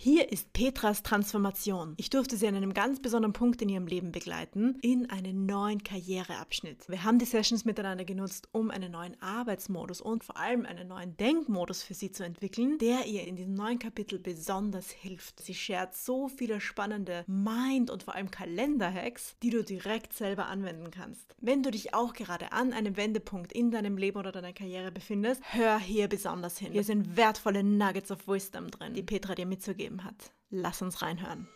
Hier 0.00 0.30
ist 0.30 0.52
Petras 0.52 1.02
Transformation. 1.02 1.94
Ich 1.96 2.08
durfte 2.08 2.36
sie 2.36 2.46
an 2.46 2.54
einem 2.54 2.72
ganz 2.72 3.02
besonderen 3.02 3.32
Punkt 3.32 3.60
in 3.62 3.68
ihrem 3.68 3.88
Leben 3.88 4.12
begleiten, 4.12 4.78
in 4.80 5.10
einen 5.10 5.44
neuen 5.44 5.82
Karriereabschnitt. 5.82 6.88
Wir 6.88 7.02
haben 7.02 7.18
die 7.18 7.24
Sessions 7.24 7.64
miteinander 7.64 8.04
genutzt, 8.04 8.46
um 8.52 8.70
einen 8.70 8.92
neuen 8.92 9.20
Arbeitsmodus 9.20 10.00
und 10.00 10.22
vor 10.22 10.36
allem 10.36 10.66
einen 10.66 10.86
neuen 10.86 11.16
Denkmodus 11.16 11.82
für 11.82 11.94
sie 11.94 12.12
zu 12.12 12.22
entwickeln, 12.22 12.78
der 12.78 13.06
ihr 13.06 13.26
in 13.26 13.34
diesem 13.34 13.54
neuen 13.54 13.80
Kapitel 13.80 14.20
besonders 14.20 14.88
hilft. 14.88 15.40
Sie 15.40 15.52
shared 15.52 15.96
so 15.96 16.28
viele 16.28 16.60
spannende 16.60 17.24
Mind- 17.26 17.90
und 17.90 18.04
vor 18.04 18.14
allem 18.14 18.30
Kalender-Hacks, 18.30 19.34
die 19.42 19.50
du 19.50 19.64
direkt 19.64 20.12
selber 20.12 20.46
anwenden 20.46 20.92
kannst. 20.92 21.34
Wenn 21.40 21.64
du 21.64 21.72
dich 21.72 21.92
auch 21.92 22.12
gerade 22.12 22.52
an 22.52 22.72
einem 22.72 22.96
Wendepunkt 22.96 23.52
in 23.52 23.72
deinem 23.72 23.96
Leben 23.96 24.20
oder 24.20 24.30
deiner 24.30 24.52
Karriere 24.52 24.92
befindest, 24.92 25.42
hör 25.50 25.80
hier 25.80 26.06
besonders 26.06 26.56
hin. 26.56 26.70
Hier 26.70 26.84
sind 26.84 27.16
wertvolle 27.16 27.64
Nuggets 27.64 28.12
of 28.12 28.28
Wisdom 28.28 28.70
drin, 28.70 28.94
die 28.94 29.02
Petra 29.02 29.34
dir 29.34 29.46
mitzugeben 29.46 29.87
gegeben 29.88 30.04
hat. 30.04 30.32
Lass 30.50 30.82
uns 30.82 31.02
reinhören. 31.02 31.48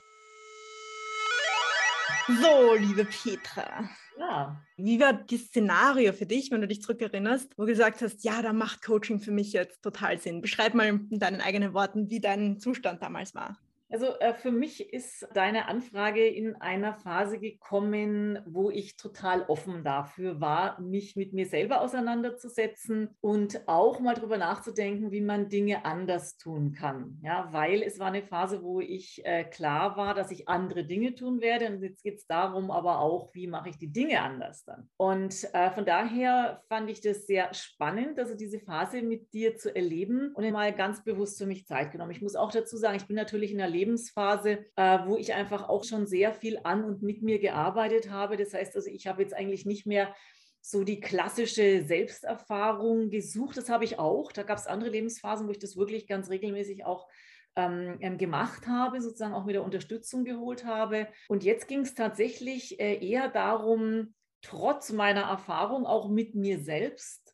So, 2.29 2.75
liebe 2.75 3.05
Petra. 3.05 3.89
Ja. 4.19 4.63
Wie 4.77 5.01
war 5.01 5.13
das 5.13 5.41
Szenario 5.41 6.13
für 6.13 6.27
dich, 6.27 6.51
wenn 6.51 6.61
du 6.61 6.69
dich 6.69 6.83
zurückerinnerst, 6.83 7.59
wo 7.59 7.63
du 7.63 7.69
gesagt 7.69 8.01
hast, 8.03 8.23
ja, 8.23 8.43
da 8.43 8.53
macht 8.53 8.83
Coaching 8.83 9.19
für 9.19 9.33
mich 9.33 9.53
jetzt 9.53 9.83
total 9.83 10.19
Sinn? 10.19 10.41
Beschreib 10.41 10.75
mal 10.75 10.87
in 10.89 11.19
deinen 11.19 11.41
eigenen 11.41 11.75
Worten, 11.75 12.11
wie 12.11 12.21
dein 12.21 12.61
Zustand 12.61 13.03
damals 13.03 13.35
war. 13.35 13.59
Also 13.93 14.07
äh, 14.21 14.33
für 14.33 14.51
mich 14.51 14.91
ist 14.91 15.29
deine 15.35 15.69
Anfrage 15.69 16.27
in 16.27 16.57
einer 16.57 16.95
Phase 16.95 17.39
gekommen, 17.39 18.39
wo 18.47 18.71
ich 18.71 18.97
total 18.97 19.43
offen 19.43 19.85
dafür 19.85 20.41
war, 20.41 20.81
mich 20.81 21.15
mit 21.15 21.35
mir 21.35 21.45
selber 21.45 21.83
auseinanderzusetzen 21.83 23.11
und 23.21 23.69
auch 23.69 24.01
mal 24.01 24.15
darüber 24.15 24.39
nachzudenken, 24.39 25.13
wie 25.13 25.21
man 25.21 25.51
Dinge 25.51 25.85
anders 25.85 26.39
tun 26.39 26.73
kann. 26.73 27.19
Ja, 27.23 27.49
weil 27.53 27.83
es 27.83 27.99
war 27.99 28.07
eine 28.07 28.23
Phase, 28.23 28.63
wo 28.63 28.81
ich 28.81 29.21
äh, 29.27 29.45
klar 29.45 29.99
war, 29.99 30.15
dass 30.15 30.31
ich 30.31 30.49
andere 30.49 30.85
Dinge 30.85 31.15
tun 31.15 31.43
werde. 31.43 31.67
Und 31.67 31.83
jetzt 31.83 32.03
geht 32.03 32.17
es 32.17 32.27
darum, 32.27 32.71
aber 32.71 33.01
auch, 33.01 33.35
wie 33.35 33.47
mache 33.47 33.69
ich 33.69 33.77
die 33.77 33.93
Dinge 33.93 34.23
anders 34.23 34.65
dann. 34.65 34.89
Und 34.97 35.47
äh, 35.53 35.71
von 35.71 35.85
daher 35.85 36.63
fand 36.71 36.89
ich 36.89 37.03
das 37.03 37.27
sehr 37.27 37.53
spannend, 37.53 38.19
also 38.19 38.35
diese 38.35 38.59
Phase 38.59 39.03
mit 39.03 39.35
dir 39.35 39.57
zu 39.57 39.77
erleben 39.77 40.33
und 40.33 40.51
mal 40.51 40.73
ganz 40.73 41.05
bewusst 41.05 41.37
für 41.37 41.47
mich 41.47 41.67
Zeit 41.67 41.93
genommen. 41.93 42.13
Ich 42.13 42.23
muss 42.23 42.37
auch 42.37 42.53
dazu 42.53 42.79
sagen, 42.79 42.97
ich 42.97 43.07
bin 43.07 43.17
natürlich 43.17 43.53
in 43.53 43.61
einer 43.61 43.82
Lebensphase, 43.83 44.65
äh, 44.77 44.99
wo 45.07 45.17
ich 45.17 45.35
einfach 45.35 45.69
auch 45.69 45.85
schon 45.85 46.07
sehr 46.07 46.33
viel 46.33 46.61
an 46.63 46.85
und 46.85 47.03
mit 47.03 47.23
mir 47.23 47.39
gearbeitet 47.39 48.11
habe. 48.11 48.37
Das 48.37 48.55
heißt 48.55 48.77
also, 48.77 48.89
ich 48.89 49.07
habe 49.07 49.23
jetzt 49.23 49.35
eigentlich 49.35 49.67
nicht 49.67 49.87
mehr 49.87 50.15
so 50.61 50.85
die 50.85 51.01
klassische 51.01 51.85
Selbsterfahrung 51.85 53.11
gesucht. 53.11 53.57
Das 53.57 53.69
habe 53.69 53.85
ich 53.85 53.99
auch. 53.99 54.31
Da 54.31 54.45
gab 54.45 54.59
es 54.59 54.69
andere 54.69 54.91
Lebensphasen, 54.91 55.49
wo 55.49 55.51
ich 55.51 55.59
das 55.59 55.77
wirklich 55.77 56.07
ganz 56.07 56.31
regelmäßig 56.31 56.85
auch 56.85 57.09
ähm, 57.57 57.99
ähm 58.01 58.17
gemacht 58.17 58.69
habe, 58.69 59.03
sozusagen 59.03 59.35
auch 59.35 59.45
mit 59.45 59.57
der 59.57 59.65
Unterstützung 59.65 60.25
geholt 60.25 60.65
habe. 60.65 61.09
Und 61.29 61.43
jetzt 61.43 61.67
ging 61.67 61.81
es 61.81 61.95
tatsächlich 61.95 62.79
äh, 62.79 63.05
eher 63.05 63.29
darum, 63.29 64.15
trotz 64.41 64.93
meiner 64.93 65.23
Erfahrung 65.23 65.85
auch 65.85 66.09
mit 66.09 66.35
mir 66.35 66.61
selbst 66.61 67.32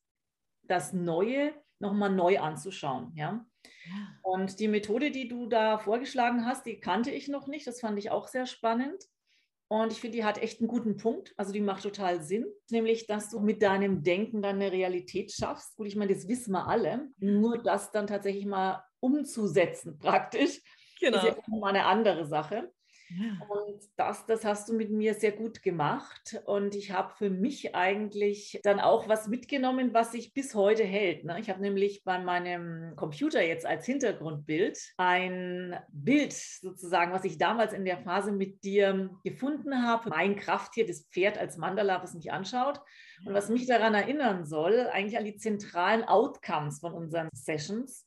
das 0.68 0.92
Neue 0.92 1.52
nochmal 1.80 2.10
neu 2.10 2.38
anzuschauen. 2.40 3.12
Ja? 3.14 3.44
Und 4.22 4.60
die 4.60 4.68
Methode, 4.68 5.10
die 5.10 5.28
du 5.28 5.46
da 5.46 5.78
vorgeschlagen 5.78 6.44
hast, 6.44 6.66
die 6.66 6.80
kannte 6.80 7.10
ich 7.10 7.28
noch 7.28 7.46
nicht. 7.46 7.66
Das 7.66 7.80
fand 7.80 7.98
ich 7.98 8.10
auch 8.10 8.28
sehr 8.28 8.46
spannend. 8.46 9.04
Und 9.70 9.92
ich 9.92 10.00
finde, 10.00 10.16
die 10.16 10.24
hat 10.24 10.38
echt 10.38 10.60
einen 10.60 10.68
guten 10.68 10.96
Punkt. 10.96 11.34
Also 11.36 11.52
die 11.52 11.60
macht 11.60 11.82
total 11.82 12.22
Sinn. 12.22 12.46
Nämlich, 12.70 13.06
dass 13.06 13.28
du 13.28 13.40
mit 13.40 13.62
deinem 13.62 14.02
Denken 14.02 14.40
dann 14.40 14.56
eine 14.56 14.72
Realität 14.72 15.30
schaffst. 15.30 15.76
Gut, 15.76 15.86
ich 15.86 15.96
meine, 15.96 16.14
das 16.14 16.26
wissen 16.26 16.52
wir 16.52 16.66
alle. 16.66 17.08
Nur 17.18 17.58
das 17.58 17.90
dann 17.90 18.06
tatsächlich 18.06 18.46
mal 18.46 18.82
umzusetzen 19.00 19.98
praktisch, 19.98 20.60
genau. 21.00 21.18
ist 21.18 21.24
ja 21.24 21.36
mal 21.48 21.68
eine 21.68 21.84
andere 21.84 22.26
Sache. 22.26 22.72
Ja. 23.10 23.46
Und 23.48 23.80
das, 23.96 24.26
das 24.26 24.44
hast 24.44 24.68
du 24.68 24.74
mit 24.74 24.90
mir 24.90 25.14
sehr 25.14 25.32
gut 25.32 25.62
gemacht. 25.62 26.40
Und 26.44 26.74
ich 26.74 26.92
habe 26.92 27.14
für 27.14 27.30
mich 27.30 27.74
eigentlich 27.74 28.60
dann 28.62 28.80
auch 28.80 29.08
was 29.08 29.28
mitgenommen, 29.28 29.94
was 29.94 30.12
sich 30.12 30.34
bis 30.34 30.54
heute 30.54 30.84
hält. 30.84 31.24
Ne? 31.24 31.40
Ich 31.40 31.48
habe 31.48 31.60
nämlich 31.60 32.04
bei 32.04 32.18
meinem 32.18 32.94
Computer 32.96 33.42
jetzt 33.42 33.64
als 33.64 33.86
Hintergrundbild 33.86 34.78
ein 34.98 35.78
Bild 35.90 36.32
sozusagen, 36.32 37.12
was 37.12 37.24
ich 37.24 37.38
damals 37.38 37.72
in 37.72 37.84
der 37.84 37.98
Phase 37.98 38.32
mit 38.32 38.62
dir 38.62 39.10
gefunden 39.24 39.82
habe. 39.82 40.10
Mein 40.10 40.36
Krafttier, 40.36 40.86
das 40.86 41.06
Pferd 41.10 41.38
als 41.38 41.56
Mandala, 41.56 42.02
was 42.02 42.14
mich 42.14 42.30
anschaut. 42.30 42.80
Und 43.24 43.34
was 43.34 43.48
mich 43.48 43.66
daran 43.66 43.94
erinnern 43.94 44.44
soll, 44.44 44.88
eigentlich 44.92 45.18
an 45.18 45.24
die 45.24 45.36
zentralen 45.36 46.04
Outcomes 46.04 46.80
von 46.80 46.92
unseren 46.92 47.28
Sessions. 47.32 48.06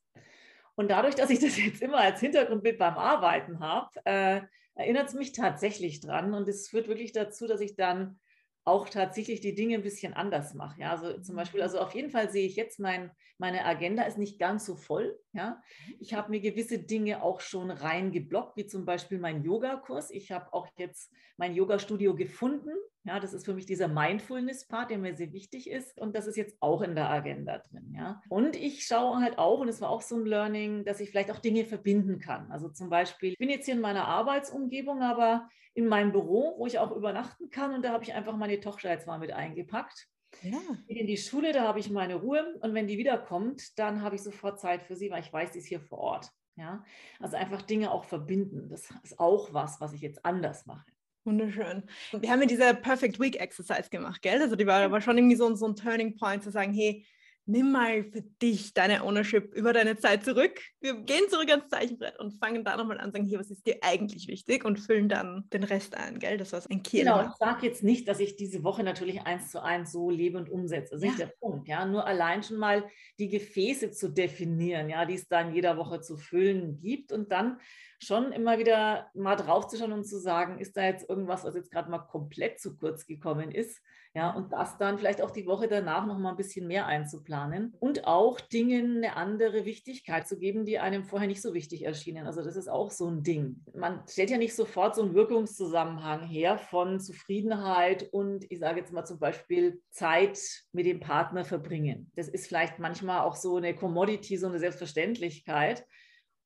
Und 0.76 0.90
dadurch, 0.90 1.16
dass 1.16 1.30
ich 1.30 1.40
das 1.40 1.58
jetzt 1.58 1.82
immer 1.82 1.98
als 1.98 2.20
Hintergrundbild 2.20 2.78
beim 2.78 2.96
Arbeiten 2.96 3.60
habe, 3.60 3.90
äh, 4.06 4.42
erinnert 4.76 5.10
es 5.10 5.14
mich 5.14 5.32
tatsächlich 5.32 6.00
dran 6.00 6.34
und 6.34 6.48
es 6.48 6.70
führt 6.70 6.88
wirklich 6.88 7.12
dazu, 7.12 7.48
dass 7.48 7.62
ich 7.62 7.76
dann 7.76 8.20
auch 8.64 8.90
tatsächlich 8.90 9.42
die 9.42 9.56
Dinge 9.56 9.76
ein 9.76 9.84
bisschen 9.84 10.14
anders 10.14 10.54
mache. 10.54 10.82
Ja, 10.82 10.92
also 10.92 11.20
zum 11.20 11.36
Beispiel, 11.36 11.62
mhm. 11.62 11.64
also 11.64 11.80
auf 11.80 11.96
jeden 11.96 12.12
Fall 12.12 12.30
sehe 12.30 12.46
ich 12.46 12.56
jetzt, 12.56 12.80
mein, 12.80 13.12
meine 13.38 13.66
Agenda 13.66 14.04
ist 14.04 14.20
nicht 14.20 14.40
ganz 14.40 14.66
so 14.66 14.76
voll. 14.76 15.20
Ja, 15.34 15.62
mhm. 15.88 15.96
ich 16.00 16.14
habe 16.14 16.30
mir 16.30 16.42
gewisse 16.42 16.78
Dinge 16.80 17.24
auch 17.24 17.42
schon 17.42 17.72
reingeblockt, 17.72 18.58
wie 18.58 18.68
zum 18.68 18.86
Beispiel 18.86 19.20
mein 19.20 19.44
Yoga-Kurs. 19.44 20.12
Ich 20.12 20.32
habe 20.32 20.54
auch 20.54 20.68
jetzt 20.78 21.12
mein 21.38 21.56
Yoga-Studio 21.56 22.16
gefunden. 22.16 22.72
Ja, 23.04 23.20
das 23.20 23.34
ist 23.34 23.46
für 23.46 23.54
mich 23.54 23.66
dieser 23.66 23.88
Mindfulness-Part, 23.88 24.92
der 24.92 25.00
mir 25.00 25.16
sehr 25.16 25.34
wichtig 25.34 25.70
ist. 25.70 26.00
Und 26.00 26.16
das 26.16 26.28
ist 26.28 26.38
jetzt 26.38 26.56
auch 26.60 26.82
in 26.82 26.94
der 26.94 27.10
Agenda 27.10 27.58
drin. 27.58 27.94
Ja, 27.98 28.22
und 28.30 28.56
ich 28.56 28.86
schaue 28.86 29.22
halt 29.22 29.40
auch, 29.40 29.60
und 29.60 29.68
es 29.68 29.82
war 29.82 29.90
auch 29.90 30.02
so 30.02 30.16
ein 30.16 30.26
Learning, 30.26 30.86
dass 30.86 31.00
ich 31.00 31.10
vielleicht 31.10 31.32
auch 31.32 31.40
Dinge 31.40 31.66
verbinden 31.66 32.20
kann. 32.20 32.52
Also 32.52 32.70
zum 32.70 32.90
Beispiel, 32.90 33.32
ich 33.32 33.38
bin 33.38 33.50
jetzt 33.50 33.66
hier 33.66 33.74
in 33.74 33.82
meiner 33.82 34.08
Arbeitsumgebung, 34.08 35.02
aber 35.02 35.50
in 35.74 35.88
meinem 35.88 36.12
Büro, 36.12 36.56
wo 36.58 36.68
ich 36.68 36.78
auch 36.78 36.92
übernachten 36.92 37.50
kann. 37.50 37.74
Und 37.74 37.84
da 37.84 37.92
habe 37.92 38.04
ich 38.04 38.14
einfach 38.14 38.36
meine 38.38 38.60
Tochter 38.60 38.92
jetzt 38.92 39.08
mal 39.08 39.18
mit 39.18 39.32
eingepackt. 39.32 40.08
Ja. 40.44 40.60
In 40.88 41.08
die 41.08 41.18
Schule, 41.18 41.54
da 41.54 41.64
habe 41.64 41.80
ich 41.80 41.90
meine 41.90 42.16
Ruhe. 42.16 42.60
Und 42.62 42.74
wenn 42.74 42.88
die 42.88 42.98
wiederkommt, 42.98 43.80
dann 43.80 44.02
habe 44.02 44.16
ich 44.16 44.24
sofort 44.24 44.60
Zeit 44.60 44.84
für 44.84 44.96
sie, 44.96 45.10
weil 45.10 45.22
ich 45.22 45.34
weiß, 45.34 45.54
sie 45.54 45.60
ist 45.60 45.68
hier 45.68 45.82
vor 45.82 46.00
Ort. 46.00 46.30
Ja, 46.56 46.84
also 47.20 47.38
einfach 47.38 47.62
Dinge 47.62 47.92
auch 47.92 48.04
verbinden. 48.04 48.70
Das 48.70 48.90
ist 49.04 49.20
auch 49.20 49.54
was, 49.54 49.80
was 49.80 49.94
ich 49.94 50.02
jetzt 50.02 50.26
anders 50.26 50.66
mache. 50.66 50.86
Wunderschön. 51.24 51.84
Wir 52.20 52.32
haben 52.32 52.42
ja 52.42 52.48
diese 52.48 52.74
Perfect 52.74 53.20
Week 53.20 53.40
Exercise 53.40 53.90
gemacht, 53.90 54.22
gell? 54.22 54.42
Also 54.42 54.56
die 54.56 54.66
war 54.66 54.82
aber 54.82 55.02
schon 55.02 55.18
irgendwie 55.18 55.36
so, 55.36 55.54
so 55.56 55.68
ein 55.68 55.76
Turning 55.76 56.18
Point 56.18 56.44
zu 56.44 56.52
sagen, 56.52 56.74
hey, 56.74 57.06
nimm 57.46 57.72
mal 57.72 58.04
für 58.04 58.22
dich 58.22 58.74
deine 58.74 59.04
Ownership 59.04 59.54
über 59.54 59.74
deine 59.74 59.98
Zeit 59.98 60.24
zurück. 60.24 60.60
Wir 60.80 60.96
gehen 60.96 61.28
zurück 61.30 61.50
ans 61.50 61.70
Zeichenbrett 61.70 62.20
und 62.20 62.34
fangen 62.40 62.64
da 62.64 62.78
nochmal 62.78 63.00
an, 63.00 63.12
sagen, 63.12 63.26
hier, 63.26 63.40
was 63.40 63.52
ist 63.52 63.66
dir 63.66 63.78
eigentlich 63.82 64.28
wichtig 64.28 64.64
und 64.64 64.80
füllen 64.80 65.10
dann 65.10 65.46
den 65.52 65.64
Rest 65.64 65.96
ein, 65.96 66.20
gell? 66.20 66.38
Das 66.38 66.54
war 66.54 66.62
ein 66.70 66.84
Kiel. 66.84 67.02
Genau, 67.02 67.26
ich 67.26 67.36
sage 67.38 67.66
jetzt 67.66 67.84
nicht, 67.84 68.08
dass 68.08 68.20
ich 68.20 68.36
diese 68.36 68.64
Woche 68.64 68.84
natürlich 68.84 69.22
eins 69.24 69.52
zu 69.52 69.62
eins 69.64 69.92
so 69.92 70.10
lebe 70.10 70.38
und 70.38 70.50
umsetze. 70.50 70.92
Das 70.92 71.02
ist 71.02 71.04
ja. 71.04 71.10
nicht 71.10 71.20
der 71.20 71.34
Punkt, 71.40 71.68
ja. 71.68 71.86
Nur 71.86 72.06
allein 72.06 72.44
schon 72.44 72.58
mal 72.58 72.86
die 73.20 73.30
Gefäße 73.30 73.92
zu 73.92 74.10
definieren, 74.10 74.90
ja, 74.90 75.06
die 75.06 75.16
es 75.16 75.28
dann 75.28 75.54
jeder 75.54 75.78
Woche 75.78 76.02
zu 76.02 76.18
füllen 76.18 76.80
gibt 76.80 77.12
und 77.12 77.32
dann 77.32 77.60
schon 78.04 78.32
immer 78.32 78.58
wieder 78.58 79.10
mal 79.14 79.36
draufzuschauen 79.36 79.94
und 79.94 80.06
zu 80.06 80.20
sagen, 80.20 80.60
ist 80.60 80.76
da 80.76 80.84
jetzt 80.84 81.08
irgendwas, 81.08 81.44
was 81.44 81.56
jetzt 81.56 81.72
gerade 81.72 81.90
mal 81.90 82.00
komplett 82.00 82.60
zu 82.60 82.76
kurz 82.76 83.06
gekommen 83.06 83.52
ist? 83.52 83.82
Ja, 84.14 84.32
und 84.32 84.52
das 84.52 84.78
dann 84.78 84.98
vielleicht 84.98 85.22
auch 85.22 85.32
die 85.32 85.46
Woche 85.46 85.70
danach 85.70 86.06
noch 86.06 86.18
mal 86.18 86.32
ein 86.32 86.38
bisschen 86.38 86.68
mehr 86.68 86.86
einzuplanen 86.86 87.74
und 87.80 88.08
auch 88.08 88.42
Dingen 88.42 88.98
eine 88.98 89.16
andere 89.16 89.64
Wichtigkeit 89.64 90.28
zu 90.28 90.38
geben, 90.38 90.66
die 90.66 90.80
einem 90.80 91.06
vorher 91.06 91.30
nicht 91.30 91.42
so 91.42 91.54
wichtig 91.54 91.86
erschienen. 91.86 92.26
Also 92.26 92.44
das 92.44 92.58
ist 92.58 92.68
auch 92.68 92.92
so 92.92 93.08
ein 93.08 93.24
Ding. 93.24 93.64
Man 93.74 94.04
stellt 94.10 94.30
ja 94.30 94.38
nicht 94.38 94.54
sofort 94.54 94.96
so 94.96 95.04
einen 95.04 95.14
Wirkungszusammenhang 95.14 96.28
her 96.28 96.58
von 96.58 97.00
Zufriedenheit 97.00 98.10
und 98.12 98.52
ich 98.52 98.60
sage 98.60 98.80
jetzt 98.80 98.92
mal 98.92 99.06
zum 99.06 99.18
Beispiel 99.18 99.82
Zeit 99.92 100.40
mit 100.74 100.86
dem 100.86 101.00
Partner 101.00 101.46
verbringen. 101.46 102.12
Das 102.18 102.28
ist 102.28 102.48
vielleicht 102.48 102.80
manchmal 102.80 103.22
auch 103.22 103.38
so 103.38 103.56
eine 103.56 103.74
Commodity, 103.74 104.36
so 104.36 104.48
eine 104.48 104.60
Selbstverständlichkeit. 104.60 105.86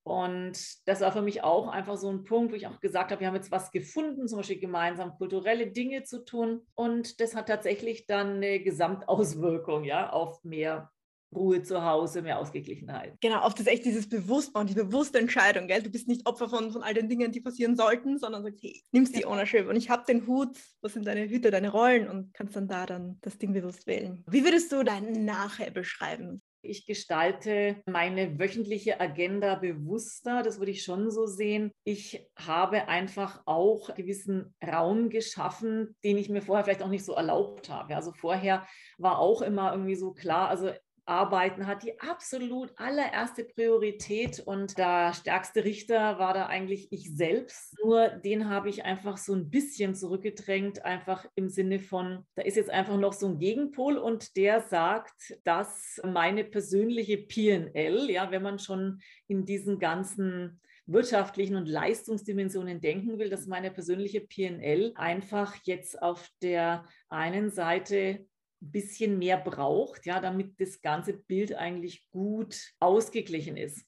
Und 0.06 0.88
das 0.88 1.02
war 1.02 1.12
für 1.12 1.24
mich 1.24 1.44
auch 1.44 1.68
einfach 1.68 1.98
so 1.98 2.10
ein 2.10 2.24
Punkt, 2.24 2.52
wo 2.52 2.56
ich 2.56 2.68
auch 2.68 2.80
gesagt 2.80 3.10
habe, 3.10 3.22
wir 3.22 3.28
haben 3.28 3.36
jetzt 3.36 3.52
was 3.52 3.72
gefunden, 3.72 4.28
zum 4.28 4.38
Beispiel 4.38 4.60
gemeinsam 4.60 5.18
kulturelle 5.18 5.72
Dinge 5.72 6.04
zu 6.04 6.24
tun. 6.24 6.62
Und 6.76 7.20
das 7.20 7.36
hat 7.36 7.48
tatsächlich 7.48 8.06
dann 8.06 8.36
eine 8.36 8.60
Gesamtauswirkung 8.60 9.84
ja, 9.84 10.12
auf 10.12 10.44
mehr 10.44 10.92
Ruhe 11.34 11.64
zu 11.64 11.84
Hause, 11.84 12.22
mehr 12.22 12.38
Ausgeglichenheit. 12.38 13.18
Genau, 13.20 13.44
oft 13.44 13.60
ist 13.60 13.68
echt 13.68 13.84
dieses 13.84 14.08
Bewusstmachen, 14.08 14.68
die 14.68 14.76
bewusste 14.76 15.18
Entscheidung, 15.18 15.68
gell? 15.68 15.82
Du 15.82 15.90
bist 15.90 16.08
nicht 16.08 16.28
Opfer 16.28 16.50
von, 16.50 16.72
von 16.72 16.84
all 16.84 16.94
den 16.94 17.10
Dingen, 17.10 17.32
die 17.32 17.42
passieren 17.42 17.76
sollten, 17.76 18.20
sondern 18.20 18.44
sagst, 18.44 18.62
hey, 18.62 18.84
nimmst 18.92 19.16
die 19.16 19.26
Ownership 19.26 19.68
und 19.68 19.76
ich 19.76 19.90
habe 19.90 20.06
den 20.08 20.28
Hut, 20.28 20.56
was 20.82 20.94
sind 20.94 21.08
deine 21.08 21.28
Hüte, 21.28 21.50
deine 21.50 21.70
Rollen 21.70 22.08
und 22.08 22.32
kannst 22.36 22.56
dann 22.56 22.68
da 22.68 22.86
dann 22.86 23.18
das 23.22 23.40
Ding 23.40 23.54
bewusst 23.54 23.88
wählen. 23.88 24.24
Wie 24.30 24.44
würdest 24.44 24.72
du 24.72 24.84
dein 24.84 25.26
Nachher 25.26 25.72
beschreiben? 25.72 26.44
Ich 26.66 26.86
gestalte 26.86 27.82
meine 27.86 28.40
wöchentliche 28.40 29.00
Agenda 29.00 29.56
bewusster, 29.56 30.44
das 30.44 30.60
würde 30.60 30.72
ich 30.72 30.84
schon 30.84 31.12
so 31.12 31.26
sehen. 31.26 31.72
Ich 31.84 32.28
habe 32.36 32.88
einfach 32.88 33.44
auch 33.46 33.94
gewissen 33.96 34.56
Raum 34.66 35.10
geschaffen, 35.10 35.96
den 36.04 36.18
ich 36.18 36.30
mir 36.30 36.42
vorher 36.42 36.66
vielleicht 36.66 36.84
auch 36.84 36.90
nicht 36.90 37.06
so 37.06 37.14
erlaubt 37.14 37.70
habe. 37.70 37.96
Also 37.96 38.12
vorher 38.14 38.66
war 38.98 39.20
auch 39.20 39.42
immer 39.42 39.72
irgendwie 39.72 39.96
so 39.96 40.14
klar, 40.14 40.50
also 40.50 40.72
Arbeiten 41.06 41.68
hat 41.68 41.84
die 41.84 42.00
absolut 42.00 42.72
allererste 42.78 43.44
Priorität 43.44 44.40
und 44.40 44.78
der 44.78 45.14
stärkste 45.14 45.64
Richter 45.64 46.18
war 46.18 46.34
da 46.34 46.48
eigentlich 46.48 46.92
ich 46.92 47.16
selbst. 47.16 47.76
Nur 47.84 48.10
den 48.10 48.50
habe 48.50 48.70
ich 48.70 48.86
einfach 48.86 49.18
so 49.18 49.34
ein 49.34 49.50
bisschen 49.50 49.94
zurückgedrängt, 49.94 50.84
einfach 50.84 51.26
im 51.36 51.50
Sinne 51.50 51.80
von, 51.80 52.26
da 52.36 52.42
ist 52.42 52.58
jetzt 52.58 52.72
einfach 52.72 52.98
noch 52.98 53.14
so 53.14 53.28
ein 53.28 53.40
Gegenpol 53.40 53.98
und 53.98 54.36
der 54.36 54.62
sagt, 54.62 55.38
dass 55.44 56.02
meine 56.04 56.44
persönliche 56.44 57.18
PNL, 57.18 58.10
ja, 58.10 58.32
wenn 58.32 58.42
man 58.42 58.58
schon 58.58 59.00
in 59.28 59.46
diesen 59.46 59.78
ganzen 59.78 60.60
wirtschaftlichen 60.88 61.56
und 61.56 61.68
Leistungsdimensionen 61.68 62.82
denken 62.82 63.18
will, 63.18 63.30
dass 63.30 63.48
meine 63.48 63.72
persönliche 63.72 64.22
PNL 64.22 64.94
einfach 64.96 65.56
jetzt 65.64 66.02
auf 66.02 66.30
der 66.42 66.86
einen 67.10 67.50
Seite 67.50 68.26
bisschen 68.72 69.18
mehr 69.18 69.38
braucht, 69.38 70.06
ja, 70.06 70.20
damit 70.20 70.60
das 70.60 70.82
ganze 70.82 71.14
Bild 71.14 71.54
eigentlich 71.54 72.10
gut 72.10 72.74
ausgeglichen 72.80 73.58
ist. 73.58 73.86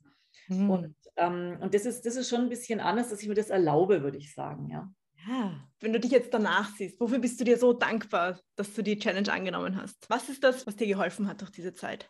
Mhm. 0.47 0.69
Und, 0.69 0.95
ähm, 1.15 1.57
und 1.62 1.74
das, 1.74 1.85
ist, 1.85 2.06
das 2.06 2.15
ist 2.15 2.29
schon 2.29 2.41
ein 2.41 2.50
bisschen 2.50 2.79
anders, 2.79 3.09
dass 3.09 3.21
ich 3.21 3.27
mir 3.27 3.35
das 3.35 3.50
erlaube, 3.50 4.03
würde 4.03 4.18
ich 4.18 4.33
sagen, 4.33 4.69
ja. 4.69 4.91
Ja, 5.27 5.68
wenn 5.81 5.91
du 5.91 6.00
dich 6.00 6.12
jetzt 6.12 6.33
danach 6.33 6.74
siehst, 6.75 7.00
wofür 7.00 7.19
bist 7.19 7.39
du 7.39 7.44
dir 7.44 7.57
so 7.57 7.74
dankbar, 7.74 8.39
dass 8.56 8.74
du 8.74 8.81
die 8.81 8.97
Challenge 8.97 9.31
angenommen 9.31 9.75
hast? 9.75 10.09
Was 10.09 10.29
ist 10.29 10.44
das, 10.44 10.65
was 10.65 10.75
dir 10.75 10.88
geholfen 10.88 11.27
hat 11.27 11.41
durch 11.41 11.51
diese 11.51 11.73
Zeit? 11.73 12.09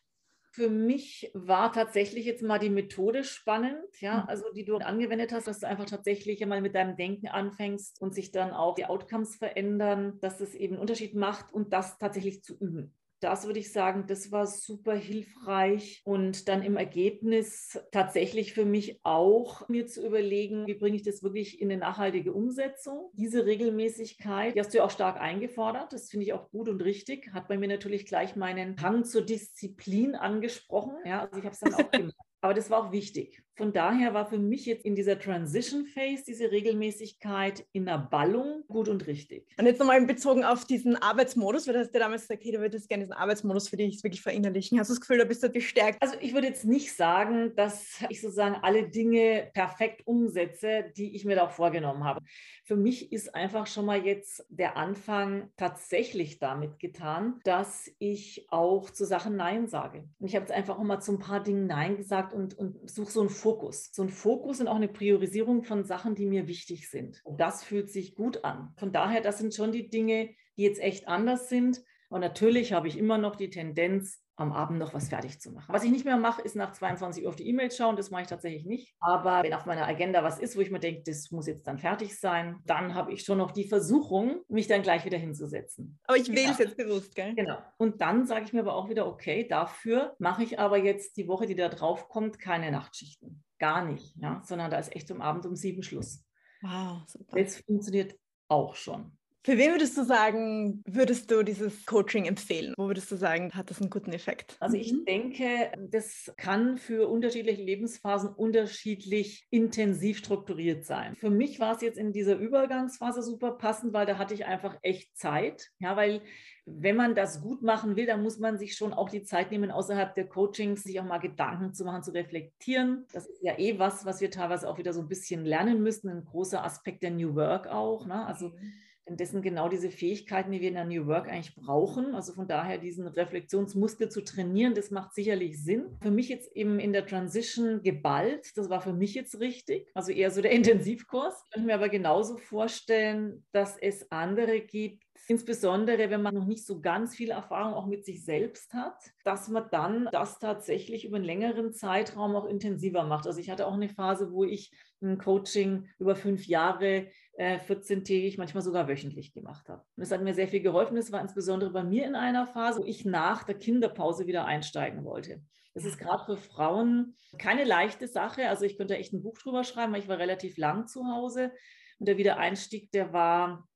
Für 0.57 0.69
mich 0.71 1.29
war 1.35 1.71
tatsächlich 1.71 2.25
jetzt 2.25 2.41
mal 2.41 2.57
die 2.57 2.71
Methode 2.71 3.23
spannend, 3.23 3.77
ja, 3.99 4.23
hm. 4.23 4.29
also 4.29 4.45
die 4.55 4.65
du 4.65 4.77
angewendet 4.77 5.31
hast, 5.31 5.47
dass 5.47 5.59
du 5.59 5.67
einfach 5.67 5.85
tatsächlich 5.85 6.43
mal 6.47 6.61
mit 6.61 6.73
deinem 6.73 6.97
Denken 6.97 7.27
anfängst 7.27 8.01
und 8.01 8.15
sich 8.15 8.31
dann 8.31 8.49
auch 8.53 8.73
die 8.73 8.87
Outcomes 8.87 9.35
verändern, 9.35 10.17
dass 10.19 10.41
es 10.41 10.55
eben 10.55 10.73
einen 10.73 10.81
Unterschied 10.81 11.13
macht 11.13 11.53
und 11.53 11.73
das 11.73 11.99
tatsächlich 11.99 12.43
zu 12.43 12.57
üben 12.57 12.96
das 13.19 13.45
würde 13.45 13.59
ich 13.59 13.71
sagen, 13.71 14.05
das 14.07 14.31
war 14.31 14.45
super 14.45 14.93
hilfreich 14.93 16.01
und 16.05 16.47
dann 16.47 16.61
im 16.61 16.77
Ergebnis 16.77 17.79
tatsächlich 17.91 18.53
für 18.53 18.65
mich 18.65 18.99
auch 19.03 19.67
mir 19.69 19.87
zu 19.87 20.05
überlegen, 20.05 20.67
wie 20.67 20.75
bringe 20.75 20.95
ich 20.95 21.03
das 21.03 21.23
wirklich 21.23 21.59
in 21.59 21.71
eine 21.71 21.79
nachhaltige 21.79 22.33
Umsetzung. 22.33 23.09
Diese 23.13 23.45
Regelmäßigkeit, 23.45 24.55
die 24.55 24.59
hast 24.59 24.73
du 24.73 24.79
ja 24.79 24.85
auch 24.85 24.91
stark 24.91 25.19
eingefordert, 25.19 25.93
das 25.93 26.09
finde 26.09 26.25
ich 26.25 26.33
auch 26.33 26.49
gut 26.51 26.69
und 26.69 26.81
richtig, 26.81 27.33
hat 27.33 27.47
bei 27.47 27.57
mir 27.57 27.67
natürlich 27.67 28.05
gleich 28.05 28.35
meinen 28.35 28.79
Hang 28.81 29.03
zur 29.03 29.23
Disziplin 29.23 30.15
angesprochen. 30.15 30.95
Ja, 31.05 31.21
also 31.21 31.37
ich 31.39 31.45
habe 31.45 31.53
es 31.53 31.59
dann 31.59 31.73
auch 31.73 31.91
gemacht. 31.91 32.15
Aber 32.41 32.53
das 32.53 32.69
war 32.69 32.85
auch 32.85 32.91
wichtig. 32.91 33.43
Von 33.57 33.73
daher 33.73 34.13
war 34.13 34.27
für 34.27 34.37
mich 34.37 34.67
jetzt 34.67 34.85
in 34.85 34.95
dieser 34.95 35.17
Transition 35.17 35.87
Phase 35.87 36.23
diese 36.27 36.51
Regelmäßigkeit 36.51 37.65
in 37.71 37.87
der 37.87 37.97
Ballung 37.97 38.63
gut 38.67 38.87
und 38.87 39.07
richtig. 39.07 39.47
Und 39.57 39.65
jetzt 39.65 39.79
nochmal 39.79 40.05
bezogen 40.05 40.43
auf 40.43 40.65
diesen 40.65 40.95
Arbeitsmodus, 40.95 41.65
weil 41.65 41.73
du 41.73 41.79
hast 41.79 41.91
ja 41.91 41.99
damals 41.99 42.21
gesagt, 42.23 42.43
hey, 42.43 42.51
du 42.51 42.59
würdest 42.59 42.87
gerne 42.87 43.05
diesen 43.05 43.13
Arbeitsmodus 43.13 43.67
für 43.67 43.77
dich 43.77 44.03
wirklich 44.03 44.21
verinnerlichen. 44.21 44.79
Hast 44.79 44.89
du 44.89 44.93
das 44.93 45.01
Gefühl, 45.01 45.17
da 45.17 45.25
bist 45.25 45.41
du 45.41 45.49
gestärkt? 45.49 45.99
Also 46.03 46.15
ich 46.21 46.35
würde 46.35 46.45
jetzt 46.45 46.65
nicht 46.65 46.95
sagen, 46.95 47.55
dass 47.55 47.97
ich 48.09 48.21
sozusagen 48.21 48.57
alle 48.61 48.89
Dinge 48.89 49.49
perfekt 49.55 50.05
umsetze, 50.05 50.85
die 50.95 51.15
ich 51.15 51.25
mir 51.25 51.35
da 51.35 51.47
auch 51.47 51.51
vorgenommen 51.51 52.03
habe. 52.03 52.21
Für 52.63 52.75
mich 52.75 53.11
ist 53.11 53.33
einfach 53.33 53.65
schon 53.65 53.85
mal 53.85 54.05
jetzt 54.05 54.45
der 54.49 54.77
Anfang 54.77 55.49
tatsächlich 55.57 56.37
damit 56.37 56.77
getan, 56.77 57.39
dass 57.43 57.89
ich 57.97 58.45
auch 58.49 58.91
zu 58.91 59.05
Sachen 59.05 59.35
Nein 59.35 59.67
sage. 59.67 60.07
Und 60.19 60.27
ich 60.27 60.35
habe 60.35 60.43
jetzt 60.43 60.51
einfach 60.51 60.77
auch 60.77 60.83
mal 60.83 60.99
zu 60.99 61.13
ein 61.13 61.19
paar 61.19 61.41
Dingen 61.41 61.65
Nein 61.65 61.97
gesagt 61.97 62.33
und, 62.33 62.55
und 62.55 62.87
suche 62.89 63.11
so 63.11 63.21
einen 63.21 63.29
Fokus. 63.47 63.91
So 63.93 64.03
ein 64.03 64.09
Fokus 64.09 64.59
und 64.59 64.67
auch 64.67 64.75
eine 64.75 64.89
Priorisierung 64.89 65.63
von 65.63 65.85
Sachen, 65.85 66.15
die 66.15 66.25
mir 66.25 66.49
wichtig 66.49 66.89
sind. 66.89 67.21
Und 67.23 67.39
das 67.39 67.63
fühlt 67.63 67.89
sich 67.89 68.13
gut 68.13 68.43
an. 68.43 68.73
Von 68.75 68.91
daher, 68.91 69.21
das 69.21 69.37
sind 69.37 69.55
schon 69.55 69.71
die 69.71 69.89
Dinge, 69.89 70.31
die 70.57 70.63
jetzt 70.63 70.81
echt 70.81 71.07
anders 71.07 71.47
sind. 71.47 71.81
Und 72.09 72.19
natürlich 72.19 72.73
habe 72.73 72.89
ich 72.89 72.97
immer 72.97 73.17
noch 73.17 73.37
die 73.37 73.49
Tendenz, 73.49 74.21
am 74.37 74.53
Abend 74.53 74.77
noch 74.77 74.93
was 74.93 75.09
fertig 75.09 75.41
zu 75.41 75.51
machen. 75.51 75.73
Was 75.73 75.83
ich 75.83 75.91
nicht 75.91 76.05
mehr 76.05 76.15
mache, 76.15 76.43
ist 76.43 76.55
nach 76.55 76.71
22 76.71 77.23
Uhr 77.23 77.29
auf 77.29 77.35
die 77.35 77.47
E-Mails 77.49 77.75
schauen. 77.75 77.95
Das 77.95 78.11
mache 78.11 78.21
ich 78.21 78.27
tatsächlich 78.27 78.65
nicht. 78.65 78.95
Aber 78.99 79.43
wenn 79.43 79.53
auf 79.53 79.65
meiner 79.65 79.87
Agenda 79.87 80.23
was 80.23 80.39
ist, 80.39 80.55
wo 80.55 80.61
ich 80.61 80.69
mir 80.69 80.79
denke, 80.79 81.01
das 81.05 81.31
muss 81.31 81.47
jetzt 81.47 81.67
dann 81.67 81.79
fertig 81.79 82.19
sein, 82.19 82.61
dann 82.65 82.93
habe 82.93 83.11
ich 83.11 83.23
schon 83.23 83.39
noch 83.39 83.51
die 83.51 83.67
Versuchung, 83.67 84.41
mich 84.47 84.67
dann 84.67 84.83
gleich 84.83 85.05
wieder 85.05 85.17
hinzusetzen. 85.17 85.99
Aber 86.03 86.17
ich 86.17 86.29
wähle 86.29 86.51
es 86.51 86.59
jetzt 86.59 86.77
bewusst, 86.77 87.15
gell? 87.15 87.33
Genau. 87.33 87.57
Und 87.77 87.99
dann 87.99 88.27
sage 88.27 88.45
ich 88.45 88.53
mir 88.53 88.59
aber 88.59 88.75
auch 88.75 88.89
wieder, 88.89 89.07
okay, 89.07 89.47
dafür 89.47 90.15
mache 90.19 90.43
ich 90.43 90.59
aber 90.59 90.77
jetzt 90.77 91.17
die 91.17 91.27
Woche, 91.27 91.47
die 91.47 91.55
da 91.55 91.67
drauf 91.69 92.07
kommt, 92.07 92.39
keine 92.39 92.71
Nachtschichten. 92.71 93.43
Gar 93.57 93.85
nicht, 93.85 94.15
ja, 94.17 94.41
sondern 94.45 94.69
da 94.69 94.77
ist 94.77 94.95
echt 94.95 95.09
um 95.09 95.19
Abend 95.19 95.47
um 95.47 95.55
sieben 95.55 95.81
Schluss. 95.81 96.23
Wow, 96.61 97.01
super. 97.07 97.39
Das 97.41 97.57
funktioniert 97.57 98.15
auch 98.47 98.75
schon. 98.75 99.17
Für 99.47 99.57
wen 99.57 99.71
würdest 99.71 99.97
du 99.97 100.03
sagen, 100.03 100.83
würdest 100.85 101.31
du 101.31 101.41
dieses 101.41 101.85
Coaching 101.85 102.25
empfehlen? 102.25 102.73
Wo 102.75 102.87
würdest 102.87 103.09
du 103.09 103.15
sagen, 103.15 103.53
hat 103.53 103.69
das 103.69 103.79
einen 103.79 103.89
guten 103.89 104.11
Effekt? 104.11 104.57
Also 104.59 104.75
ich 104.75 104.91
mhm. 104.91 105.05
denke, 105.05 105.71
das 105.89 106.33
kann 106.35 106.77
für 106.77 107.07
unterschiedliche 107.07 107.63
Lebensphasen 107.63 108.27
unterschiedlich 108.27 109.47
intensiv 109.49 110.17
strukturiert 110.17 110.83
sein. 110.83 111.15
Für 111.15 111.29
mich 111.29 111.61
war 111.61 111.73
es 111.73 111.81
jetzt 111.81 111.97
in 111.97 112.11
dieser 112.11 112.35
Übergangsphase 112.35 113.21
super 113.21 113.51
passend, 113.51 113.93
weil 113.93 114.05
da 114.05 114.17
hatte 114.17 114.33
ich 114.33 114.45
einfach 114.45 114.77
echt 114.81 115.17
Zeit. 115.17 115.69
Ja, 115.79 115.95
weil 115.95 116.23
wenn 116.65 116.97
man 116.97 117.15
das 117.15 117.41
gut 117.41 117.61
machen 117.61 117.95
will, 117.95 118.05
dann 118.05 118.23
muss 118.23 118.39
man 118.39 118.57
sich 118.57 118.75
schon 118.75 118.91
auch 118.91 119.09
die 119.09 119.23
Zeit 119.23 119.51
nehmen, 119.51 119.71
außerhalb 119.71 120.13
der 120.13 120.27
Coachings 120.27 120.83
sich 120.83 120.99
auch 120.99 121.05
mal 121.05 121.19
Gedanken 121.19 121.73
zu 121.73 121.85
machen, 121.85 122.03
zu 122.03 122.11
reflektieren. 122.11 123.05
Das 123.13 123.25
ist 123.25 123.41
ja 123.41 123.57
eh 123.57 123.79
was, 123.79 124.05
was 124.05 124.19
wir 124.19 124.29
teilweise 124.29 124.67
auch 124.67 124.77
wieder 124.77 124.91
so 124.91 124.99
ein 124.99 125.07
bisschen 125.07 125.45
lernen 125.45 125.81
müssen. 125.81 126.09
Ein 126.09 126.25
großer 126.25 126.65
Aspekt 126.65 127.01
der 127.01 127.11
New 127.11 127.33
Work 127.35 127.67
auch. 127.67 128.05
Ne? 128.05 128.25
Also 128.25 128.49
mhm 128.49 128.73
denn 129.07 129.17
das 129.17 129.31
sind 129.31 129.41
genau 129.41 129.69
diese 129.69 129.89
Fähigkeiten, 129.89 130.51
die 130.51 130.61
wir 130.61 130.67
in 130.67 130.75
der 130.75 130.85
New 130.85 131.07
Work 131.07 131.29
eigentlich 131.29 131.55
brauchen. 131.55 132.13
Also 132.13 132.33
von 132.33 132.47
daher 132.47 132.77
diesen 132.77 133.07
Reflexionsmuskel 133.07 134.09
zu 134.09 134.23
trainieren, 134.23 134.75
das 134.75 134.91
macht 134.91 135.13
sicherlich 135.13 135.63
Sinn. 135.63 135.97
Für 136.01 136.11
mich 136.11 136.29
jetzt 136.29 136.55
eben 136.55 136.79
in 136.79 136.93
der 136.93 137.05
Transition 137.05 137.81
geballt, 137.83 138.57
das 138.57 138.69
war 138.69 138.81
für 138.81 138.93
mich 138.93 139.13
jetzt 139.13 139.39
richtig. 139.39 139.89
Also 139.93 140.11
eher 140.11 140.31
so 140.31 140.41
der 140.41 140.51
Intensivkurs. 140.57 141.35
Ich 141.45 141.51
könnte 141.51 141.67
mir 141.67 141.75
aber 141.75 141.89
genauso 141.89 142.37
vorstellen, 142.37 143.45
dass 143.51 143.77
es 143.77 144.11
andere 144.11 144.59
gibt, 144.61 145.03
insbesondere 145.27 146.09
wenn 146.09 146.21
man 146.21 146.35
noch 146.35 146.45
nicht 146.45 146.65
so 146.65 146.79
ganz 146.79 147.15
viel 147.15 147.31
Erfahrung 147.31 147.73
auch 147.73 147.85
mit 147.85 148.05
sich 148.05 148.23
selbst 148.23 148.73
hat, 148.73 148.97
dass 149.23 149.47
man 149.47 149.67
dann 149.71 150.07
das 150.11 150.39
tatsächlich 150.39 151.05
über 151.05 151.17
einen 151.17 151.25
längeren 151.25 151.73
Zeitraum 151.73 152.35
auch 152.35 152.45
intensiver 152.45 153.03
macht. 153.03 153.27
Also 153.27 153.39
ich 153.39 153.49
hatte 153.49 153.67
auch 153.67 153.73
eine 153.73 153.89
Phase, 153.89 154.31
wo 154.31 154.43
ich 154.43 154.71
ein 155.01 155.17
Coaching 155.17 155.87
über 155.99 156.15
fünf 156.15 156.47
Jahre 156.47 157.07
äh, 157.33 157.57
14-tägig, 157.59 158.37
manchmal 158.37 158.63
sogar 158.63 158.87
wöchentlich 158.87 159.33
gemacht 159.33 159.69
habe. 159.69 159.83
Und 159.95 160.03
es 160.03 160.11
hat 160.11 160.23
mir 160.23 160.33
sehr 160.33 160.47
viel 160.47 160.61
geholfen. 160.61 160.95
Das 160.95 161.11
war 161.11 161.21
insbesondere 161.21 161.69
bei 161.71 161.83
mir 161.83 162.05
in 162.05 162.15
einer 162.15 162.47
Phase, 162.47 162.79
wo 162.81 162.85
ich 162.85 163.05
nach 163.05 163.43
der 163.43 163.55
Kinderpause 163.55 164.27
wieder 164.27 164.45
einsteigen 164.45 165.03
wollte. 165.05 165.41
Das 165.75 165.85
ist 165.85 165.99
gerade 165.99 166.25
für 166.25 166.37
Frauen 166.37 167.15
keine 167.37 167.63
leichte 167.63 168.07
Sache. 168.07 168.49
Also 168.49 168.65
ich 168.65 168.77
könnte 168.77 168.97
echt 168.97 169.13
ein 169.13 169.21
Buch 169.21 169.37
drüber 169.37 169.63
schreiben, 169.63 169.93
weil 169.93 170.01
ich 170.01 170.07
war 170.07 170.17
relativ 170.17 170.57
lang 170.57 170.87
zu 170.87 171.05
Hause. 171.05 171.51
Und 171.99 172.07
der 172.07 172.17
Wiedereinstieg, 172.17 172.91
der 172.91 173.13
war 173.13 173.67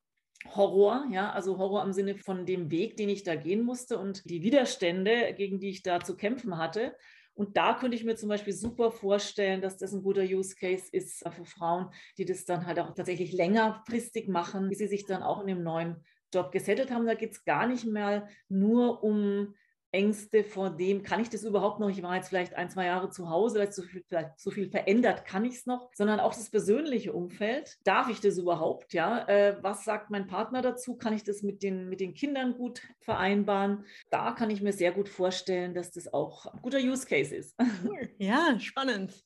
Horror, 0.48 1.06
ja, 1.12 1.32
also 1.32 1.58
Horror 1.58 1.84
im 1.84 1.94
Sinne 1.94 2.16
von 2.16 2.46
dem 2.46 2.72
Weg, 2.72 2.98
den 2.98 3.10
ich 3.10 3.24
da 3.24 3.36
gehen 3.36 3.64
musste 3.64 4.00
und 4.00 4.30
die 4.30 4.44
Widerstände, 4.44 5.34
gegen 5.36 5.60
die 5.60 5.70
ich 5.70 5.84
da 5.84 6.00
zu 6.00 6.16
kämpfen 6.16 6.58
hatte. 6.58 6.96
Und 7.34 7.58
da 7.58 7.76
könnte 7.76 7.96
ich 7.96 8.04
mir 8.04 8.16
zum 8.16 8.30
Beispiel 8.30 8.54
super 8.54 8.92
vorstellen, 8.92 9.62
dass 9.62 9.78
das 9.78 9.94
ein 9.94 10.04
guter 10.04 10.24
Use 10.24 10.56
Case 10.56 10.86
ist 10.92 11.24
für 11.30 11.46
Frauen, 11.46 11.90
die 12.18 12.26
das 12.26 12.46
dann 12.46 12.66
halt 12.66 12.80
auch 12.80 12.94
tatsächlich 12.94 13.32
längerfristig 13.32 14.28
machen, 14.28 14.70
bis 14.70 14.80
sie 14.80 14.88
sich 14.88 15.06
dann 15.06 15.24
auch 15.24 15.42
in 15.42 15.48
dem 15.48 15.64
neuen 15.64 16.04
Job 16.34 16.52
gesettelt 16.52 16.92
haben. 16.92 17.06
Da 17.06 17.14
geht 17.14 17.32
es 17.32 17.46
gar 17.46 17.68
nicht 17.68 17.86
mehr 17.86 18.28
nur 18.50 19.04
um 19.04 19.56
Ängste 19.92 20.44
vor 20.44 20.70
dem, 20.70 21.04
kann 21.04 21.20
ich 21.20 21.30
das 21.30 21.44
überhaupt 21.44 21.80
noch? 21.80 21.90
Ich 21.90 22.02
war 22.02 22.16
jetzt 22.16 22.30
vielleicht 22.30 22.56
ein, 22.56 22.70
zwei 22.70 22.86
Jahre 22.86 23.10
zu 23.10 23.30
Hause, 23.30 23.56
vielleicht 23.56 23.74
so 23.74 23.82
viel, 23.82 24.04
vielleicht 24.08 24.40
so 24.40 24.52
viel 24.52 24.70
verändert 24.70 25.26
kann 25.26 25.46
ich 25.46 25.56
es 25.56 25.66
noch, 25.66 25.90
sondern 25.94 26.20
auch 26.20 26.34
das 26.34 26.50
persönliche 26.50 27.14
Umfeld. 27.14 27.78
Darf 27.84 28.10
ich 28.10 28.22
das 28.22 28.38
überhaupt? 28.38 28.94
Ja, 28.94 29.28
äh, 29.28 29.58
was 29.62 29.84
sagt 29.84 30.10
mein 30.10 30.28
Partner 30.28 30.62
dazu? 30.62 30.96
Kann 30.96 31.14
ich 31.14 31.24
das 31.24 31.44
mit 31.44 31.64
den, 31.64 31.90
mit 31.90 32.00
den 32.00 32.14
Kindern 32.14 32.54
gut 32.54 32.82
vereinbaren? 33.00 33.86
Da 34.10 34.32
kann 34.32 34.50
ich 34.50 34.62
mir 34.62 34.74
sehr 34.74 34.92
gut 34.92 35.10
vorstellen, 35.10 35.74
dass 35.74 35.92
das 35.92 36.14
auch 36.14 36.46
ein 36.46 36.62
guter 36.62 36.80
Use 36.80 37.06
Case 37.06 37.36
ist. 37.36 37.56
Ja, 38.18 38.60
spannend 38.60 39.24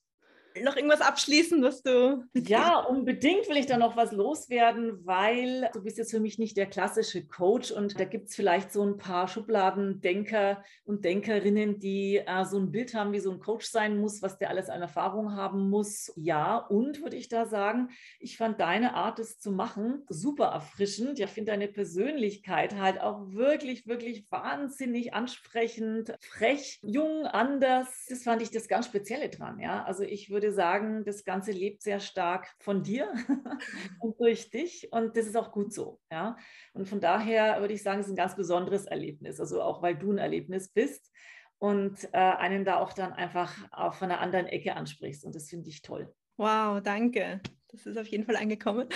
noch 0.63 0.75
irgendwas 0.75 1.01
abschließen, 1.01 1.61
was 1.61 1.83
du. 1.83 2.23
Ja, 2.33 2.79
unbedingt 2.79 3.49
will 3.49 3.57
ich 3.57 3.65
da 3.65 3.77
noch 3.77 3.95
was 3.95 4.11
loswerden, 4.11 5.05
weil 5.05 5.69
du 5.73 5.83
bist 5.83 5.97
jetzt 5.97 6.11
für 6.11 6.19
mich 6.19 6.39
nicht 6.39 6.57
der 6.57 6.67
klassische 6.67 7.25
Coach 7.25 7.71
und 7.71 7.99
da 7.99 8.05
gibt 8.05 8.29
es 8.29 8.35
vielleicht 8.35 8.71
so 8.71 8.83
ein 8.83 8.97
paar 8.97 9.27
Schubladendenker 9.27 10.63
und 10.85 11.03
Denkerinnen, 11.03 11.79
die 11.79 12.17
äh, 12.17 12.45
so 12.45 12.57
ein 12.57 12.71
Bild 12.71 12.93
haben, 12.93 13.11
wie 13.11 13.19
so 13.19 13.31
ein 13.31 13.39
Coach 13.39 13.65
sein 13.67 13.97
muss, 13.97 14.21
was 14.21 14.37
der 14.37 14.49
alles 14.49 14.69
an 14.69 14.81
Erfahrung 14.81 15.35
haben 15.35 15.69
muss. 15.69 16.13
Ja, 16.15 16.57
und 16.57 17.01
würde 17.01 17.17
ich 17.17 17.27
da 17.27 17.45
sagen, 17.45 17.89
ich 18.19 18.37
fand 18.37 18.59
deine 18.59 18.93
Art, 18.95 19.19
es 19.19 19.39
zu 19.39 19.51
machen, 19.51 20.03
super 20.09 20.45
erfrischend. 20.45 21.19
Ich 21.19 21.29
finde 21.29 21.51
deine 21.51 21.67
Persönlichkeit 21.67 22.75
halt 22.75 23.01
auch 23.01 23.31
wirklich, 23.31 23.87
wirklich 23.87 24.25
wahnsinnig 24.31 25.13
ansprechend, 25.13 26.15
frech, 26.21 26.79
jung, 26.83 27.25
anders. 27.25 28.05
Das 28.09 28.23
fand 28.23 28.41
ich 28.41 28.51
das 28.51 28.67
ganz 28.67 28.85
Spezielle 28.85 29.29
dran. 29.29 29.59
Ja, 29.59 29.83
also 29.83 30.03
ich 30.03 30.29
würde 30.29 30.44
würde 30.45 30.55
sagen, 30.55 31.03
das 31.05 31.23
Ganze 31.23 31.51
lebt 31.51 31.81
sehr 31.81 31.99
stark 31.99 32.53
von 32.59 32.83
dir 32.83 33.11
und 33.99 34.19
durch 34.19 34.49
dich 34.49 34.91
und 34.91 35.17
das 35.17 35.25
ist 35.25 35.35
auch 35.35 35.51
gut 35.51 35.73
so. 35.73 35.99
Ja? 36.11 36.37
Und 36.73 36.87
von 36.87 36.99
daher 36.99 37.59
würde 37.61 37.73
ich 37.73 37.83
sagen, 37.83 37.99
es 37.99 38.05
ist 38.05 38.13
ein 38.13 38.17
ganz 38.17 38.35
besonderes 38.35 38.85
Erlebnis, 38.85 39.39
also 39.39 39.61
auch 39.61 39.81
weil 39.81 39.97
du 39.97 40.11
ein 40.11 40.17
Erlebnis 40.17 40.69
bist 40.69 41.11
und 41.57 42.03
äh, 42.13 42.17
einen 42.17 42.65
da 42.65 42.77
auch 42.77 42.93
dann 42.93 43.13
einfach 43.13 43.53
auch 43.71 43.95
von 43.95 44.11
einer 44.11 44.21
anderen 44.21 44.45
Ecke 44.45 44.75
ansprichst 44.75 45.25
und 45.25 45.33
das 45.35 45.49
finde 45.49 45.69
ich 45.69 45.81
toll. 45.81 46.13
Wow, 46.37 46.81
danke. 46.81 47.41
Das 47.75 47.85
ist 47.85 47.97
auf 47.97 48.07
jeden 48.07 48.23
Fall 48.23 48.37
angekommen. 48.37 48.87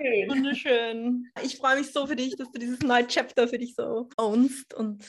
Schön. 0.00 0.30
Wunderschön. 0.30 1.26
Ich 1.42 1.58
freue 1.58 1.76
mich 1.76 1.92
so 1.92 2.06
für 2.06 2.16
dich, 2.16 2.36
dass 2.36 2.50
du 2.50 2.58
dieses 2.58 2.80
neue 2.80 3.06
Chapter 3.06 3.46
für 3.46 3.58
dich 3.58 3.74
so 3.74 4.08
ownst. 4.16 4.72
Und 4.72 5.04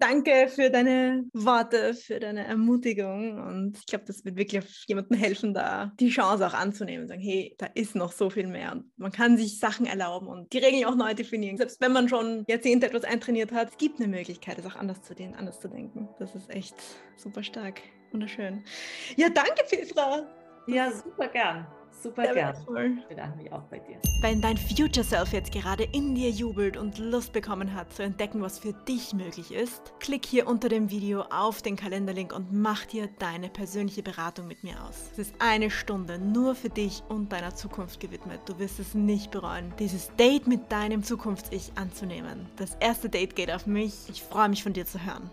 danke 0.00 0.48
für 0.48 0.70
deine 0.70 1.26
Worte, 1.34 1.92
für 1.92 2.18
deine 2.18 2.46
Ermutigung. 2.46 3.38
Und 3.38 3.76
ich 3.76 3.84
glaube, 3.84 4.06
das 4.06 4.24
wird 4.24 4.36
wirklich 4.36 4.64
jemandem 4.86 5.18
helfen, 5.18 5.52
da 5.52 5.92
die 6.00 6.08
Chance 6.08 6.46
auch 6.46 6.54
anzunehmen. 6.54 7.06
Sagen, 7.06 7.20
hey, 7.20 7.54
da 7.58 7.66
ist 7.74 7.94
noch 7.94 8.12
so 8.12 8.30
viel 8.30 8.46
mehr. 8.46 8.72
Und 8.72 8.86
man 8.96 9.12
kann 9.12 9.36
sich 9.36 9.58
Sachen 9.58 9.84
erlauben 9.84 10.28
und 10.28 10.50
die 10.54 10.58
Regeln 10.58 10.86
auch 10.86 10.96
neu 10.96 11.12
definieren. 11.12 11.58
Selbst 11.58 11.82
wenn 11.82 11.92
man 11.92 12.08
schon 12.08 12.44
Jahrzehnte 12.48 12.86
etwas 12.86 13.04
eintrainiert 13.04 13.52
hat, 13.52 13.72
es 13.72 13.76
gibt 13.76 14.00
eine 14.00 14.08
Möglichkeit, 14.08 14.58
es 14.58 14.64
auch 14.64 14.76
anders 14.76 15.02
zu 15.02 15.14
sehen, 15.14 15.34
anders 15.34 15.60
zu 15.60 15.68
denken. 15.68 16.08
Das 16.18 16.34
ist 16.34 16.48
echt 16.48 16.76
super 17.18 17.42
stark. 17.42 17.82
Wunderschön. 18.10 18.64
Ja, 19.16 19.28
danke, 19.28 19.64
Petra. 19.68 20.26
Ja, 20.66 20.90
super 20.92 21.28
gern. 21.28 21.66
Super 22.00 22.26
ja, 22.26 22.32
gern. 22.32 22.98
Ich 23.00 23.06
bedanke 23.06 23.42
mich 23.42 23.52
auch 23.52 23.62
bei 23.62 23.78
dir. 23.80 23.96
Wenn 24.20 24.40
dein 24.40 24.56
Future 24.56 25.04
Self 25.04 25.32
jetzt 25.32 25.50
gerade 25.50 25.82
in 25.82 26.14
dir 26.14 26.30
jubelt 26.30 26.76
und 26.76 26.98
Lust 26.98 27.32
bekommen 27.32 27.74
hat 27.74 27.92
zu 27.92 28.04
entdecken, 28.04 28.40
was 28.40 28.60
für 28.60 28.72
dich 28.72 29.14
möglich 29.14 29.52
ist, 29.52 29.92
klick 29.98 30.24
hier 30.24 30.46
unter 30.46 30.68
dem 30.68 30.90
Video 30.90 31.22
auf 31.22 31.60
den 31.60 31.74
Kalenderlink 31.74 32.32
und 32.32 32.52
mach 32.52 32.86
dir 32.86 33.08
deine 33.18 33.48
persönliche 33.48 34.02
Beratung 34.02 34.46
mit 34.46 34.62
mir 34.62 34.74
aus. 34.84 35.10
Es 35.12 35.18
ist 35.18 35.34
eine 35.40 35.70
Stunde 35.70 36.18
nur 36.18 36.54
für 36.54 36.70
dich 36.70 37.02
und 37.08 37.32
deiner 37.32 37.56
Zukunft 37.56 37.98
gewidmet. 37.98 38.40
Du 38.46 38.58
wirst 38.58 38.78
es 38.78 38.94
nicht 38.94 39.32
bereuen, 39.32 39.72
dieses 39.78 40.14
Date 40.16 40.46
mit 40.46 40.70
deinem 40.70 41.02
Zukunfts-Ich 41.02 41.72
anzunehmen. 41.74 42.46
Das 42.56 42.76
erste 42.76 43.08
Date 43.08 43.34
geht 43.34 43.50
auf 43.50 43.66
mich. 43.66 44.08
Ich 44.08 44.22
freue 44.22 44.48
mich 44.48 44.62
von 44.62 44.72
dir 44.72 44.86
zu 44.86 45.04
hören. 45.04 45.30